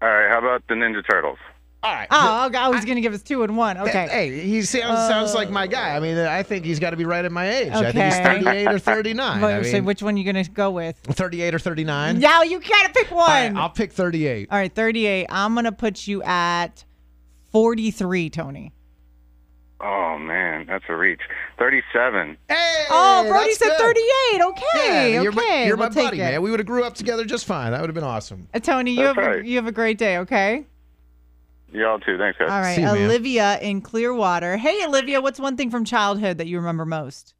[0.00, 1.38] All right, how about the Ninja Turtles?
[1.84, 2.08] All right.
[2.10, 3.76] Oh, okay, I was gonna give us two and one.
[3.76, 4.08] Okay.
[4.10, 5.94] Hey, he sounds, sounds like my guy.
[5.94, 7.68] I mean, I think he's got to be right at my age.
[7.72, 7.86] Okay.
[7.88, 9.40] I think he's 38 or 39.
[9.42, 10.96] Wait, I so mean, which one are you gonna go with?
[11.04, 12.18] 38 or 39.
[12.20, 13.20] Now you gotta pick one.
[13.20, 14.48] All right, I'll pick 38.
[14.50, 15.26] All right, 38.
[15.28, 16.84] I'm gonna put you at
[17.52, 18.72] 43, Tony.
[19.80, 21.20] Oh man, that's a reach.
[21.58, 22.38] Thirty-seven.
[22.48, 23.78] Hey, Oh, Brody said good.
[23.78, 24.42] 38.
[24.42, 24.62] Okay.
[25.12, 25.36] Yeah, you're okay.
[25.36, 26.24] my, you're we'll my buddy, it.
[26.24, 26.42] man.
[26.42, 27.72] We would have grew up together just fine.
[27.72, 28.48] That would have been awesome.
[28.54, 30.64] Uh, Tony, you That's have a, you have a great day, okay?
[31.74, 32.16] Y'all too.
[32.16, 32.50] Thanks, guys.
[32.50, 32.76] All right.
[32.76, 33.04] See you, man.
[33.04, 34.56] Olivia in Clearwater.
[34.56, 37.34] Hey, Olivia, what's one thing from childhood that you remember most?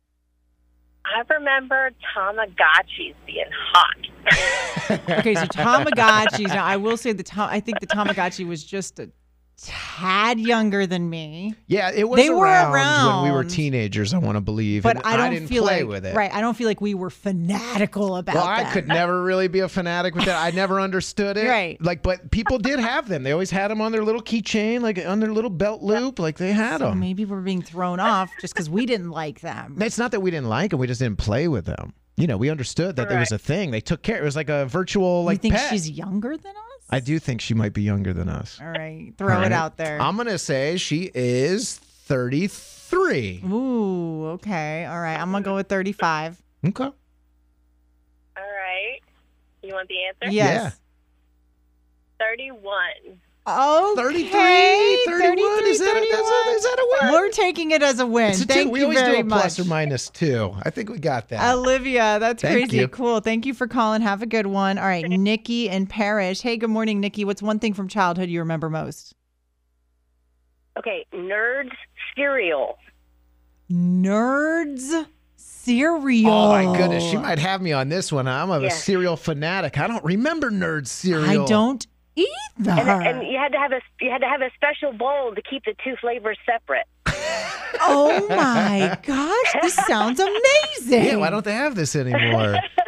[1.05, 3.97] I remember Tamagotchis being hot.
[5.09, 6.49] Okay, so Tamagotchis.
[6.49, 9.09] Now, I will say the Tam- I think the Tamagotchi was just a
[9.57, 14.13] tad younger than me, Yeah, it was They were around, when we were teenagers.
[14.13, 16.15] I want to believe, but and I don't didn't feel play like with it.
[16.17, 16.33] right.
[16.35, 19.69] I don't feel like we were fanatical about Well, I could never really be a
[19.69, 20.43] fanatic with that.
[20.45, 21.49] I never understood it.
[21.49, 21.81] Right.
[21.81, 23.23] Like, but people did have them.
[23.23, 26.19] They always had them on their little keychain, like on their little belt loop.
[26.19, 27.01] Like they had So them.
[27.01, 29.79] maybe we're being thrown off just because we didn't like them.
[29.85, 30.81] It's not that we didn't like them.
[30.81, 31.93] We just didn't play with them.
[32.17, 33.71] You know, we understood that there was a thing.
[33.71, 34.17] They took care.
[34.19, 35.71] It was like a virtual like you think pet.
[35.71, 36.74] she's younger than us?
[36.91, 38.59] I do think she might be younger than us.
[38.61, 40.01] All right, throw All it out there.
[40.01, 43.43] I'm gonna say she is 33.
[43.47, 44.85] Ooh, okay.
[44.85, 46.43] All right, I'm gonna go with 35.
[46.67, 46.85] Okay.
[46.85, 46.93] All
[48.37, 49.01] right.
[49.63, 50.35] You want the answer?
[50.35, 50.79] Yes.
[52.19, 53.21] 31.
[53.47, 55.67] Oh, 33, 31.
[55.67, 57.13] Is that, a, that's a, is that a win?
[57.13, 58.31] We're taking it as a win.
[58.31, 58.73] It's a Thank two.
[58.73, 59.41] We you always very do a much.
[59.41, 60.55] plus or minus two.
[60.63, 61.55] I think we got that.
[61.55, 62.79] Olivia, that's Thank crazy.
[62.79, 62.89] you.
[62.89, 63.21] Cool.
[63.21, 64.01] Thank you for calling.
[64.01, 64.79] Have a good one.
[64.79, 66.41] All right, Nikki and Parrish.
[66.41, 67.27] Hey, good morning, Nikki.
[67.27, 69.15] What's one thing from childhood you remember most?
[70.79, 71.71] Okay, Nerds
[72.17, 72.79] cereal.
[73.71, 76.31] Nerds oh, cereal.
[76.33, 78.27] Oh my goodness, she might have me on this one.
[78.27, 78.83] I'm a Yes.
[78.85, 79.79] cereal fanatic.
[79.79, 81.43] I don't remember nerd cereal.
[81.43, 82.71] I don't either.
[82.71, 85.43] And, and you had to have a you had to have a special bowl to
[85.43, 86.87] keep the two flavors separate.
[87.81, 90.21] oh my gosh, this sounds
[90.81, 91.05] amazing.
[91.05, 92.57] Yeah, why don't they have this anymore?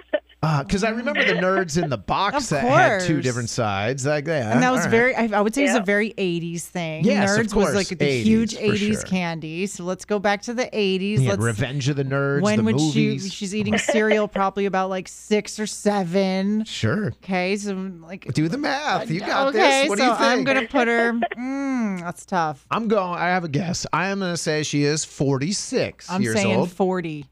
[0.62, 4.06] Because I remember the nerds in the box that had two different sides.
[4.06, 4.52] Like that.
[4.52, 4.90] And that was All right.
[4.90, 7.04] very, I, I would say, it was a very 80s thing.
[7.04, 9.02] Yes, of Nerds was like the 80s, huge 80s sure.
[9.02, 9.66] candy.
[9.66, 11.20] So let's go back to the 80s.
[11.20, 12.42] Yeah, let's Revenge of the Nerds.
[12.42, 13.24] When the would movies.
[13.24, 13.30] she?
[13.30, 16.64] She's eating cereal probably about like six or seven.
[16.64, 17.08] Sure.
[17.22, 19.10] Okay, so like Do the math.
[19.10, 19.88] You got okay, this.
[19.88, 20.30] What so do you think?
[20.30, 21.12] I'm gonna put her.
[21.36, 22.66] Mm, that's tough.
[22.70, 23.18] I'm going.
[23.18, 23.86] I have a guess.
[23.92, 26.70] I am going to say she is 46 I'm years saying old.
[26.70, 27.26] 40.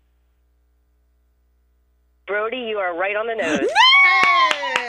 [2.27, 3.69] Brody, you are right on the nose.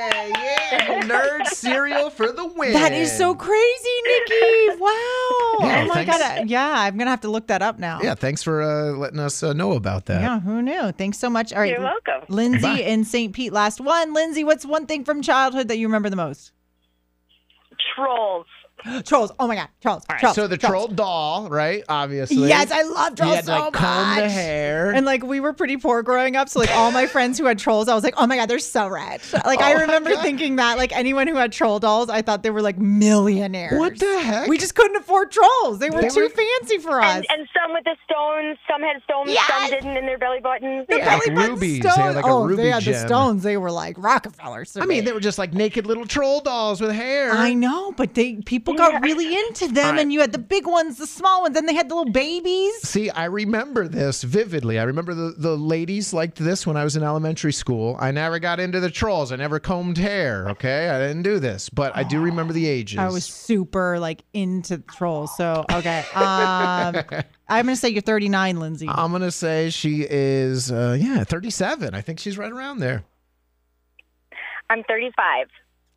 [0.05, 2.73] Hey, yeah, nerd cereal for the win.
[2.73, 4.77] That is so crazy, Nikki.
[4.79, 4.89] Wow.
[5.61, 6.17] Yeah, oh my thanks.
[6.17, 6.49] god.
[6.49, 8.01] Yeah, I'm gonna have to look that up now.
[8.01, 10.21] Yeah, thanks for uh, letting us uh, know about that.
[10.21, 10.91] Yeah, who knew?
[10.91, 11.53] Thanks so much.
[11.53, 11.71] All right.
[11.71, 12.21] You're welcome.
[12.27, 12.79] Lindsay Bye.
[12.81, 13.33] in St.
[13.33, 14.13] Pete, last one.
[14.13, 16.51] Lindsay, what's one thing from childhood that you remember the most?
[17.95, 18.47] Trolls.
[19.05, 19.31] Trolls.
[19.39, 20.03] Oh my god, trolls.
[20.09, 20.85] All right, trolls so the trolls.
[20.85, 21.83] troll doll, right?
[21.89, 22.47] Obviously.
[22.47, 24.91] Yes, I love You trolls had to so like comb the hair.
[24.91, 27.57] And like we were pretty poor growing up, so like all my friends who had
[27.57, 29.33] trolls, I was like, oh my god, they're so rich.
[29.33, 32.43] Like I Oh my remember thinking that like anyone who had troll dolls, I thought
[32.43, 33.79] they were like millionaires.
[33.79, 34.47] What the heck?
[34.47, 35.79] We just couldn't afford trolls.
[35.79, 37.15] They were They too were- fancy for us.
[37.15, 38.57] And, and some with the stones.
[38.69, 39.31] Some had stones.
[39.31, 39.47] Yes.
[39.47, 40.85] Some didn't in their belly buttons.
[40.89, 41.17] the Yeah.
[41.17, 41.81] belly button rubies.
[41.83, 43.43] They had like a oh, ruby they had the stones.
[43.43, 44.73] They were like Rockefellers.
[44.73, 47.31] to I mean, they were just like naked little troll dolls with hair.
[47.31, 50.01] I know, but they people got really into them, right.
[50.01, 52.73] and you had the big ones, the small ones, then they had the little babies.
[52.81, 54.79] See, I remember this vividly.
[54.79, 57.95] I remember the, the ladies liked this when I was in elementary school.
[57.99, 59.31] I never got into the trolls.
[59.31, 60.49] I never combed hair.
[60.49, 62.97] Okay, I didn't do this, but I do remember the ages.
[62.97, 65.35] I was super like into trolls.
[65.37, 66.95] So okay, um,
[67.47, 68.87] I'm gonna say you're 39, Lindsay.
[68.89, 71.93] I'm gonna say she is, uh, yeah, 37.
[71.93, 73.03] I think she's right around there.
[74.69, 75.47] I'm 35.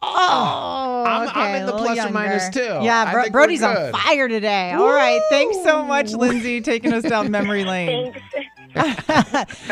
[0.01, 2.85] Oh, I'm- I'm in the a little plus or two.
[2.85, 4.73] Yeah, Bro- Brody's on fire today.
[4.73, 8.13] All right, thanks so much, Lindsay, taking us down memory lane.
[8.13, 8.49] Thanks.
[8.79, 8.85] All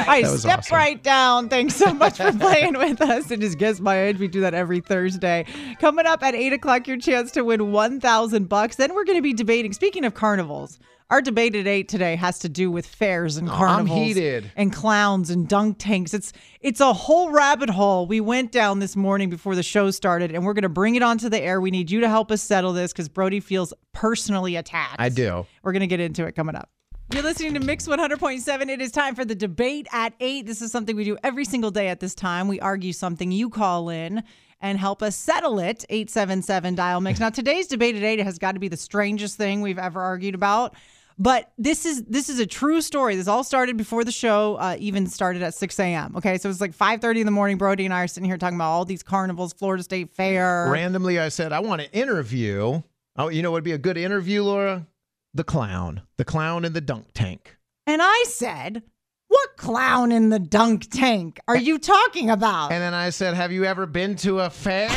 [0.06, 0.76] right, That step awesome.
[0.76, 1.48] right down.
[1.48, 3.30] Thanks so much for playing with us.
[3.30, 4.18] And just guess my age.
[4.18, 5.44] We do that every Thursday.
[5.80, 8.76] Coming up at eight o'clock, your chance to win one thousand bucks.
[8.76, 9.72] Then we're going to be debating.
[9.74, 10.78] Speaking of carnivals,
[11.10, 14.50] our debate at eight today has to do with fairs and I'm carnivals heated.
[14.56, 16.12] and clowns and dunk tanks.
[16.12, 20.32] It's it's a whole rabbit hole we went down this morning before the show started,
[20.32, 21.60] and we're going to bring it onto the air.
[21.60, 24.96] We need you to help us settle this because Brody feels personally attacked.
[24.98, 25.46] I do.
[25.62, 26.70] We're going to get into it coming up.
[27.12, 28.68] You're listening to Mix 100.7.
[28.68, 30.44] It is time for the debate at 8.
[30.44, 32.48] This is something we do every single day at this time.
[32.48, 34.24] We argue something, you call in
[34.60, 35.84] and help us settle it.
[35.88, 37.20] 877 dial mix.
[37.20, 40.34] Now today's debate at 8 has got to be the strangest thing we've ever argued
[40.34, 40.74] about.
[41.18, 43.16] But this is this is a true story.
[43.16, 46.14] This all started before the show uh, even started at 6 a.m.
[46.16, 47.56] Okay, so it's like 5:30 in the morning.
[47.56, 50.68] Brody and I are sitting here talking about all these carnivals, Florida State Fair.
[50.70, 52.82] Randomly, I said, I want to interview.
[53.16, 54.86] Oh, you know what would be a good interview, Laura?
[55.32, 56.02] The clown.
[56.18, 57.56] The clown in the dunk tank.
[57.86, 58.82] And I said,
[59.28, 62.72] What clown in the dunk tank are you talking about?
[62.72, 64.90] And then I said, Have you ever been to a fair?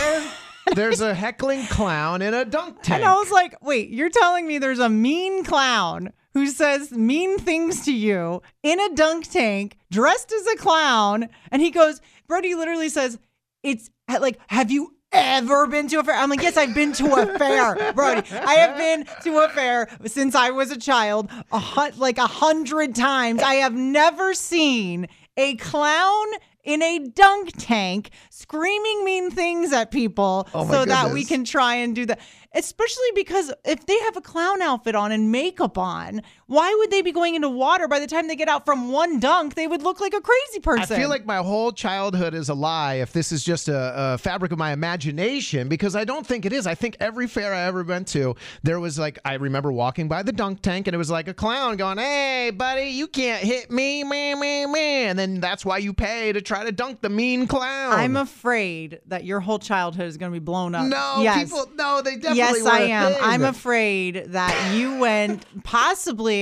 [0.75, 3.01] There's a heckling clown in a dunk tank.
[3.01, 7.37] And I was like, Wait, you're telling me there's a mean clown who says mean
[7.39, 12.53] things to you in a dunk tank, dressed as a clown, and he goes, Brody
[12.53, 13.17] literally says,
[13.63, 16.13] "It's like, have you?" Ever been to a fair?
[16.13, 18.29] I'm like, yes, I've been to a fair, Brody.
[18.31, 22.27] I have been to a fair since I was a child, a hun- like a
[22.27, 23.41] hundred times.
[23.41, 26.27] I have never seen a clown
[26.63, 31.75] in a dunk tank screaming mean things at people Oh so that we can try
[31.75, 32.19] and do that.
[32.53, 37.03] Especially because if they have a clown outfit on and makeup on, why would they
[37.03, 39.53] be going into water by the time they get out from one dunk?
[39.53, 40.95] They would look like a crazy person.
[40.95, 44.17] I feel like my whole childhood is a lie if this is just a, a
[44.17, 46.65] fabric of my imagination because I don't think it is.
[46.65, 50.23] I think every fair I ever went to, there was like, I remember walking by
[50.23, 53.69] the dunk tank and it was like a clown going, Hey, buddy, you can't hit
[53.69, 55.09] me, man, man, man.
[55.09, 57.93] And then that's why you pay to try to dunk the mean clown.
[57.93, 60.87] I'm afraid that your whole childhood is going to be blown up.
[60.87, 61.43] no, yes.
[61.43, 63.15] people, no, they definitely yes, I am.
[63.21, 66.38] I'm afraid that you went possibly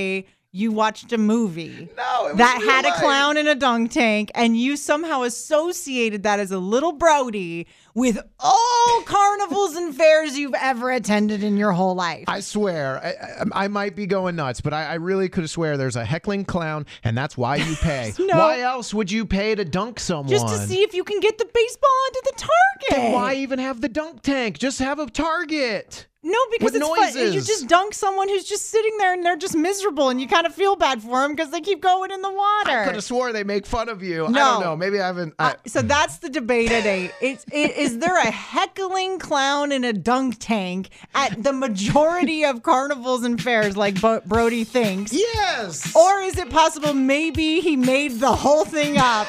[0.52, 4.76] you watched a movie No, that had a clown in a dunk tank and you
[4.78, 11.44] somehow associated that as a little Brody with all carnivals and fairs you've ever attended
[11.44, 12.26] in your whole life.
[12.28, 15.78] I swear, I, I, I might be going nuts, but I, I really could swear
[15.78, 18.14] there's a heckling clown, and that's why you pay.
[18.28, 18.38] No.
[18.38, 20.28] Why else would you pay to dunk someone?
[20.28, 22.90] just to see if you can get the baseball onto the target.
[22.90, 24.58] Then why even have the dunk tank?
[24.58, 26.08] Just have a target.
[26.30, 27.34] No, because it's fun.
[27.34, 30.46] You just dunk someone who's just sitting there and they're just miserable, and you kind
[30.46, 32.72] of feel bad for them because they keep going in the water.
[32.82, 34.26] I could have swore they make fun of you.
[34.26, 34.34] I No.
[34.34, 34.76] don't know.
[34.76, 35.36] Maybe I haven't.
[35.40, 37.12] I, Uh, so that's the debate at eight.
[37.22, 42.62] It's it, is there a heckling clown in a dunk tank at the majority of
[42.62, 45.96] carnivals and fairs, like Bo- Brody thinks, yes.
[45.96, 49.28] or is it possible maybe he made the whole thing up?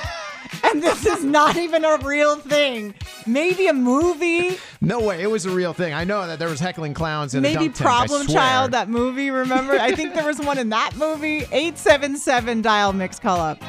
[0.64, 2.94] And this is not even a real thing.
[3.28, 4.56] Maybe a movie.
[4.80, 5.22] no way.
[5.22, 5.92] It was a real thing.
[5.92, 7.76] I know that there was heckling clowns in a Maybe tank.
[7.76, 8.36] Problem swear.
[8.36, 9.74] Child, that movie, remember?
[9.74, 11.44] I think there was one in that movie.
[11.52, 13.62] 877 dial mix call up.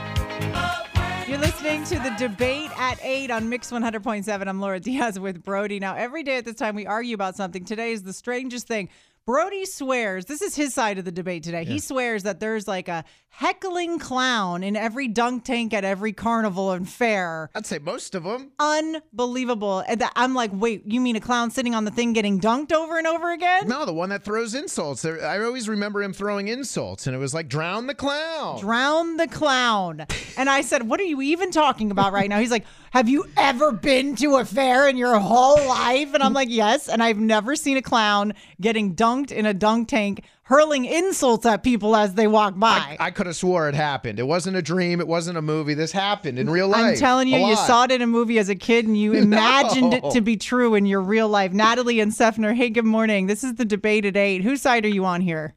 [1.28, 4.48] You're listening to the debate at 8 on Mix 100.7.
[4.48, 5.80] I'm Laura Diaz with Brody.
[5.80, 7.64] Now, every day at this time, we argue about something.
[7.66, 8.90] Today is the strangest thing.
[9.26, 11.64] Brody swears, this is his side of the debate today.
[11.64, 16.72] He swears that there's like a heckling clown in every dunk tank at every carnival
[16.72, 17.52] and fair.
[17.54, 18.52] I'd say most of them.
[18.60, 19.84] Unbelievable.
[19.88, 22.74] And that I'm like, wait, you mean a clown sitting on the thing getting dunked
[22.74, 23.68] over and over again?
[23.68, 25.06] No, the one that throws insults.
[25.06, 28.60] I always remember him throwing insults, and it was like drown the clown.
[28.60, 30.08] Drown the clown.
[30.38, 32.40] And I said, What are you even talking about right now?
[32.40, 36.14] He's like, Have you ever been to a fair in your whole life?
[36.14, 36.90] And I'm like, Yes.
[36.90, 41.62] And I've never seen a clown getting dunked in a dunk tank, hurling insults at
[41.62, 42.98] people as they walk by.
[43.00, 44.20] I could have swore it happened.
[44.20, 45.00] It wasn't a dream.
[45.00, 45.76] It wasn't a movie.
[45.76, 46.84] This happened in real life.
[46.84, 49.94] I'm telling you, you saw it in a movie as a kid and you imagined
[49.94, 51.54] it to be true in your real life.
[51.54, 53.28] Natalie and Seffner, hey, good morning.
[53.28, 54.42] This is the debate at eight.
[54.42, 55.54] Whose side are you on here?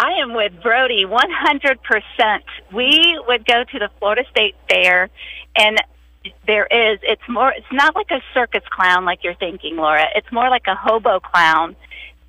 [0.00, 2.38] I am with Brody 100%.
[2.72, 5.10] We would go to the Florida State Fair
[5.58, 5.78] and
[6.46, 10.06] there is it's more it's not like a circus clown like you're thinking, Laura.
[10.14, 11.76] It's more like a hobo clown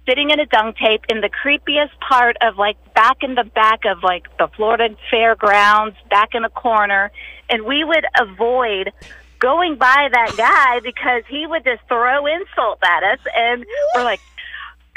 [0.08, 3.86] sitting in a dung tape in the creepiest part of like back in the back
[3.86, 7.12] of like the Florida fairgrounds, back in a corner,
[7.50, 8.92] and we would avoid
[9.39, 13.65] going by that guy because he would just throw insults at us and
[13.96, 14.20] we're like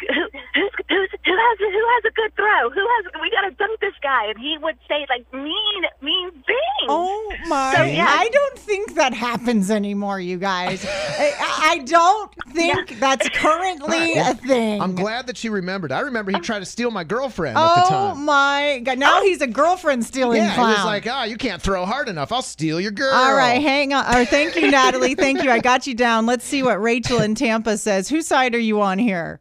[0.08, 0.22] who,
[0.54, 2.70] who's, who's, who has a, who has a good throw?
[2.70, 4.26] Who has we got to dunk this guy?
[4.26, 6.88] And he would say like mean mean things.
[6.88, 7.74] Oh my!
[7.76, 8.06] So, yeah.
[8.08, 10.84] I don't think that happens anymore, you guys.
[10.86, 14.80] I, I don't think that's currently a thing.
[14.80, 15.92] I'm glad that she remembered.
[15.92, 18.24] I remember he tried to steal my girlfriend at the Oh time.
[18.24, 18.98] my god!
[18.98, 20.68] Now he's a girlfriend stealing Yeah, clown.
[20.70, 22.32] he was like, "Ah, you can't throw hard enough.
[22.32, 24.04] I'll steal your girl." All right, hang on.
[24.14, 25.14] Or thank you, Natalie.
[25.14, 25.50] Thank you.
[25.50, 26.26] I got you down.
[26.26, 28.08] Let's see what Rachel in Tampa says.
[28.08, 29.40] Whose side are you on here?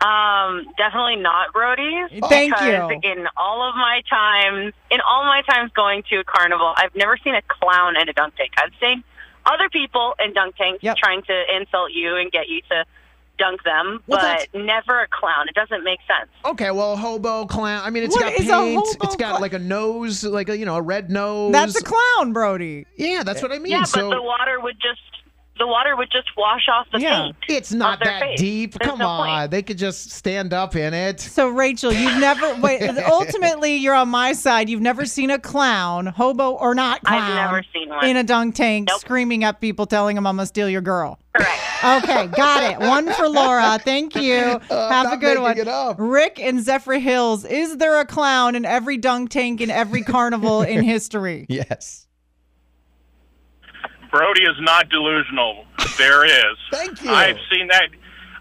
[0.00, 2.08] Um, definitely not Brody's.
[2.28, 3.10] Thank because you.
[3.10, 7.16] In all of my times, in all my times going to a carnival, I've never
[7.16, 8.52] seen a clown in a dunk tank.
[8.58, 9.02] I've seen
[9.44, 10.96] other people in dunk tanks Yep.
[10.98, 12.84] trying to insult you and get you to
[13.38, 15.48] dunk them, Well, but that's- never a clown.
[15.48, 16.28] It doesn't make sense.
[16.44, 17.82] Okay, well, hobo clown.
[17.84, 18.76] I mean, it's What got is a paint.
[18.78, 19.40] hobo It's got clown?
[19.40, 21.52] like a nose, like a you know, a red nose.
[21.52, 22.86] That's a clown, Brody.
[22.96, 23.72] Yeah, that's what I mean.
[23.72, 25.00] yeah, so but the water would just
[25.58, 27.22] the water would just wash off the Yeah.
[27.22, 27.36] paint.
[27.48, 28.40] it's not of their that face.
[28.40, 28.74] deep.
[28.78, 29.50] There's Come no on, point.
[29.50, 31.20] they could just stand up in it.
[31.20, 32.82] So Rachel, you've never wait.
[33.08, 34.68] Ultimately, you're on my side.
[34.68, 38.04] You've never seen a clown, hobo or not clown, I've never seen one.
[38.06, 39.00] in a dunk tank Nope.
[39.00, 41.18] screaming at people, telling them I'm gonna steal your girl.
[41.36, 41.60] Correct.
[41.84, 42.78] Okay, got it.
[42.80, 43.78] One for Laura.
[43.78, 44.34] Thank you.
[44.70, 45.96] Have a Uh, good one.
[46.08, 47.48] Rick and Zephyrhills.
[47.48, 51.46] Is there a clown in every dunk tank in every carnival in history?
[51.48, 52.07] Yes.
[54.10, 55.64] Brody is not delusional.
[55.96, 56.56] There is.
[56.70, 57.10] Thank you.
[57.10, 57.88] I've seen that.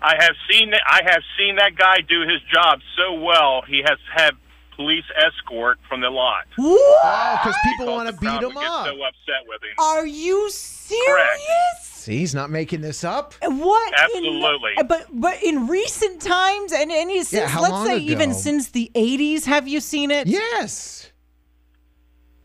[0.02, 3.64] I have seen I have seen that guy do his job so well.
[3.68, 4.32] He has had
[4.76, 6.46] police escort from the lot.
[6.60, 8.86] Oh, because people want to beat him up.
[8.86, 9.74] so upset with him.
[9.80, 11.82] Are you serious?
[11.82, 13.34] See, he's not making this up.
[13.42, 13.94] What?
[13.94, 14.72] in- Absolutely.
[14.78, 18.70] Uh, but but in recent times and any since how let's long say even since
[18.70, 20.28] the 80s, have you seen it?
[20.28, 21.12] Yes.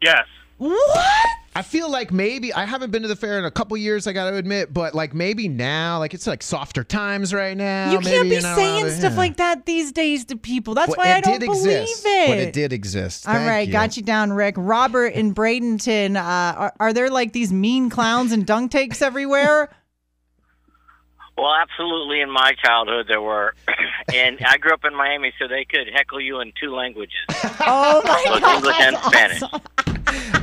[0.01, 0.27] Yes.
[0.57, 1.27] What?
[1.55, 4.07] I feel like maybe I haven't been to the fair in a couple years.
[4.07, 7.93] I got to admit, but like maybe now, like it's like softer times right now.
[7.93, 9.19] You can't be saying allowed stuff yeah.
[9.19, 10.75] like that these days to people.
[10.75, 12.29] That's Well, why I don't believe exist, it.
[12.29, 13.29] But it did exist.
[13.29, 13.73] All Thank right, you.
[13.73, 14.55] got you down, Rick.
[14.57, 19.69] Robert in Bradenton, uh, are, are there like these mean clowns and dunk takes everywhere?
[21.37, 22.21] Well, absolutely.
[22.21, 23.55] In my childhood, there were,
[24.15, 27.17] and I grew up in Miami, so they could heckle you in two languages,
[27.61, 29.43] oh my both god, English and Spanish.
[29.43, 29.61] awesome.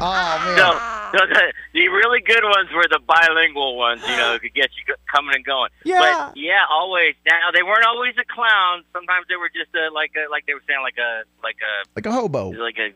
[0.02, 0.56] Oh man.
[0.56, 4.70] So, so the, the really good ones were the bilingual ones, you know, could get
[4.78, 5.70] you coming and going.
[5.84, 6.00] Yeah.
[6.00, 7.16] But yeah, always.
[7.26, 8.84] Now they weren't always a clown.
[8.94, 11.74] Sometimes they were just a, like a, like they were saying like a like a
[11.96, 12.52] like a hobo.
[12.52, 12.96] like a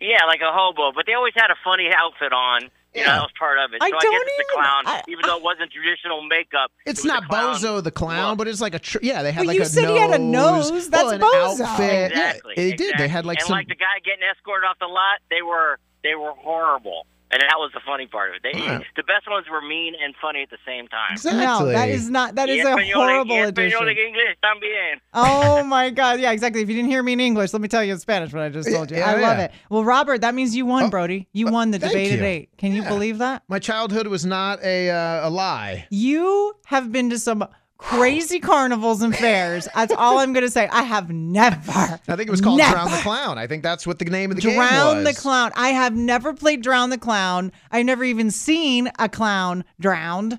[0.00, 0.92] yeah, like a hobo.
[0.92, 2.70] But they always had a funny outfit on.
[2.94, 3.14] You know, Yeah.
[3.16, 3.82] that was part of it.
[3.82, 6.72] I so don't guess it's a even- clown, I- even though it wasn't traditional makeup.
[6.86, 8.38] It's was a not clown Bozo the clown, look.
[8.38, 9.22] but it's like a tr- yeah.
[9.22, 9.92] They had Well, like you a said nose.
[9.92, 10.88] he had a nose.
[10.88, 11.60] That's well, an Bozo.
[11.64, 12.12] outfit.
[12.12, 12.54] Exactly.
[12.56, 12.94] Yeah, they did.
[12.98, 13.56] They had like and some.
[13.56, 17.56] like the guy getting escorted off the lot, they were they were horrible, and that
[17.58, 18.42] was the funny part of it.
[18.42, 18.80] They, Yeah.
[18.96, 21.12] The best ones were mean and funny at the same time.
[21.12, 21.44] exactly.
[21.44, 22.34] No, that is not.
[22.36, 23.84] That is Y a español- horrible y addition.
[23.86, 25.00] de inglés también.
[25.14, 26.20] Oh my god!
[26.20, 26.62] Yeah, exactly.
[26.62, 28.48] If you didn't hear me in English, let me tell you in Spanish what I
[28.48, 28.96] just told you.
[28.98, 29.52] Yeah, I love it.
[29.70, 31.28] Well, Robert, that means you won, Oh, Brody.
[31.32, 32.48] You won the thank debate at eight.
[32.58, 33.42] Can you believe that?
[33.48, 35.86] My childhood was not a uh, a lie.
[35.90, 37.46] You have been to some
[37.78, 39.68] crazy carnivals and fairs.
[39.74, 40.68] That's all I'm going to say.
[40.68, 41.56] I have never.
[41.70, 43.38] I think it was called never Drown the Clown.
[43.38, 44.68] I think that's what the name of the game was.
[44.68, 45.52] Drown the clown.
[45.54, 47.52] I have never played Drown the Clown.
[47.70, 50.38] I've never even seen a clown drowned.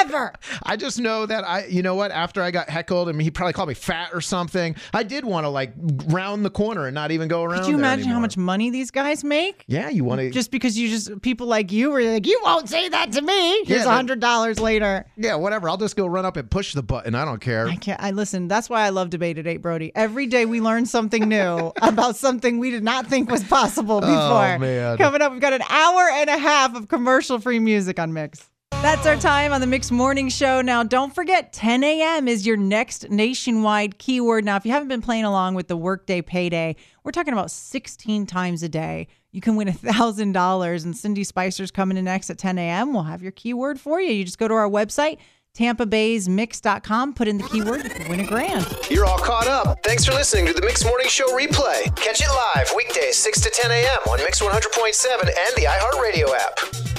[0.00, 0.32] Ever.
[0.62, 2.10] I just know that I, you know what?
[2.10, 4.76] After I got heckled, I and he probably called me fat or something.
[4.92, 5.72] I did want to like
[6.06, 7.60] round the corner and not even go around.
[7.60, 9.64] Could you imagine how much money these guys make?
[9.66, 12.68] Yeah, you want to Just because you just people like you were like, you won't
[12.68, 13.64] say that to me.
[13.64, 15.06] Here's a that- hundred dollars later.
[15.16, 15.68] Yeah, whatever.
[15.68, 17.14] I'll just go run up and push the button.
[17.14, 17.66] I don't care.
[17.68, 18.00] I can't.
[18.02, 18.48] I listen.
[18.48, 19.92] That's why I love debate at eight, Brody.
[19.94, 24.00] Every day we learn something new about something we did not think was possible oh,
[24.00, 24.54] before.
[24.54, 24.98] Oh, man.
[24.98, 28.48] Coming up, we've got an hour and a half of commercial-free music on Mix.
[28.82, 30.60] That's our time on the Mix Morning Show.
[30.60, 32.28] Now, don't forget, 10 a.m.
[32.28, 34.44] is your next nationwide keyword.
[34.44, 38.26] Now, if you haven't been playing along with the Workday Payday, we're talking about 16
[38.26, 39.08] times a day.
[39.32, 42.92] You can win $1,000, and Cindy Spicer's coming in next at 10 a.m.
[42.92, 44.12] We'll have your keyword for you.
[44.12, 45.18] You just go to our website,
[45.58, 48.66] tampabaysmix.com, put in the keyword, you can win a grand.
[48.88, 49.82] You're all caught up.
[49.82, 51.94] Thanks for listening to the Mix Morning Show replay.
[51.96, 53.98] Catch it live weekdays 6 to 10 a.m.
[54.08, 56.95] on Mix 100.7 and the iHeartRadio app.